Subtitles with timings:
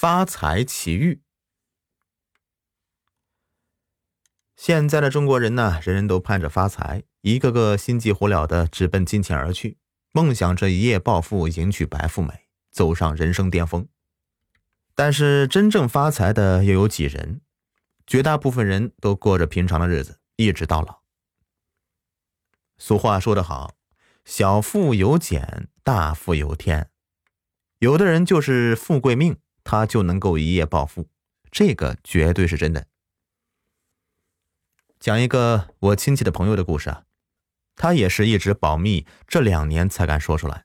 [0.00, 1.20] 发财奇遇。
[4.56, 9.76] 现在的中国人呢，人人都盼着发财，一个个心急火燎的直奔金钱而去，
[10.12, 13.86] 梦想着一夜暴富，迎娶白富美，走上人生巅峰。
[14.94, 17.42] 但是真正发财的又有几人？
[18.06, 21.02] 绝大部分人都过着平常的日子，一直到老。
[22.78, 23.74] 俗话说得好，
[24.24, 26.88] 小富由俭，大富由天。
[27.80, 31.08] 有的人就是富贵命，他就能够一夜暴富，
[31.50, 32.86] 这个绝对是真的。
[34.98, 37.04] 讲一个我亲戚的朋友的故事啊，
[37.74, 40.64] 他也是一直保密，这两年才敢说出来。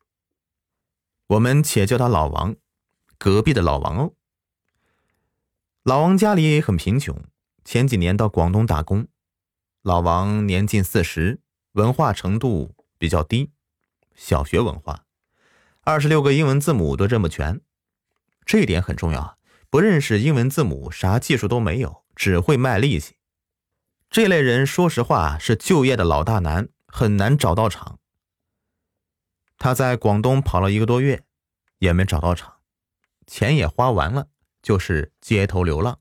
[1.28, 2.56] 我们且叫他老王，
[3.18, 4.14] 隔壁的老王哦。
[5.84, 7.24] 老王家里很贫穷，
[7.64, 9.08] 前几年到广东打工。
[9.82, 11.40] 老王年近四十，
[11.74, 13.52] 文化程度比较低，
[14.16, 15.06] 小学文化。
[15.82, 17.62] 二十六个英文字母都认不全，
[18.46, 19.38] 这点很重要啊！
[19.70, 23.16] 不认识英文字母，啥技术都没有，只会卖力气。
[24.10, 28.00] 这类人，说实话是就业的老大难，很难找到厂。
[29.58, 31.24] 他在广东跑了一个多月，
[31.80, 32.58] 也没找到厂，
[33.26, 34.28] 钱也花完了，
[34.62, 36.00] 就是街头流浪。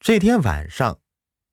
[0.00, 1.00] 这天晚上，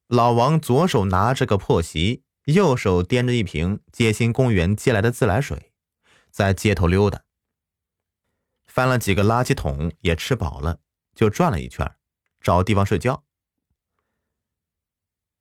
[0.07, 5.73] 老王左手拿着个破席，右手掂着一瓶街心公园借来的自来水。
[6.31, 7.23] 在街头溜达，
[8.71, 10.79] 翻了几个垃圾桶，也吃饱了，
[11.13, 11.93] 就转了一圈，
[12.39, 13.25] 找地方睡觉。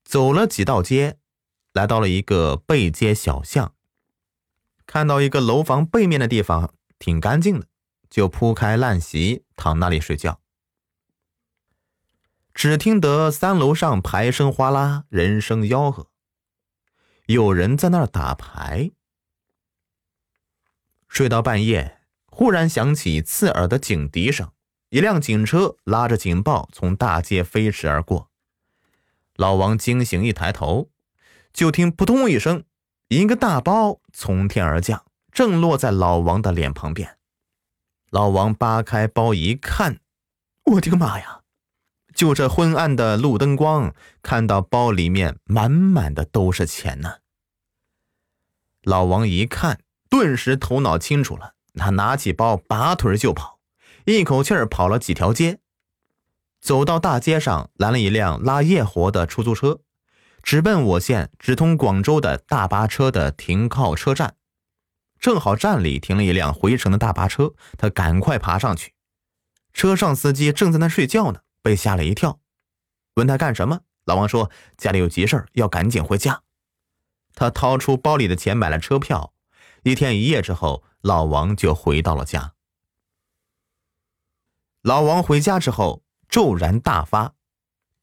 [0.03, 1.20] 走了几道街，
[1.72, 3.77] 来到了一个背街小巷，
[4.84, 7.69] 看到一个楼房背面的地方挺干净的，
[8.11, 10.41] 就铺开烂席躺那里睡觉。
[12.53, 16.11] 只听得三楼上牌声哗啦，人声吆喝，
[17.27, 18.91] 有人在那儿打牌。
[21.06, 22.00] 睡到半夜，
[22.41, 24.50] 忽然响起刺耳的警笛声，
[24.88, 28.30] 一辆警车拉着警报从大街飞驰而过。
[29.34, 30.88] 老王惊醒，一抬头，
[31.52, 32.65] 就听扑通一声，
[33.09, 37.19] 一个大包从天而降，正落在老王的脸旁边。
[38.09, 40.00] 老王扒开包一看，
[40.65, 41.42] 我的个妈呀！
[42.15, 47.16] 就这昏暗的路灯光，看到包里面满满的都是钱呢。
[48.82, 49.82] 老王一看。
[50.09, 53.58] 顿时头脑清楚了，他拿起包，拔腿就跑，
[54.04, 55.58] 一口气儿跑了几条街，
[56.60, 59.80] 走到大街上，拦了一辆拉夜活的出租车，
[60.42, 64.36] 直奔我县直通广州的大巴车的停靠车站。
[65.19, 68.94] 正好站里停了一辆回程的大巴车，他赶快爬上去。
[69.72, 72.41] 车上司机正在那睡觉呢，被吓了一跳，
[73.14, 73.80] 问他干什么？
[74.06, 76.42] 老王说家里有急事要赶紧回家。
[77.34, 79.32] 他掏出包里的钱买了车票。
[79.82, 82.54] 一天一夜之后，老王就回到了家。
[84.82, 87.34] 老王回家之后骤然大发，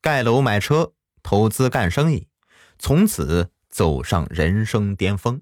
[0.01, 0.93] 盖楼买车，
[1.23, 2.27] 投资干生意，
[2.77, 5.41] 从此走上人生巅峰。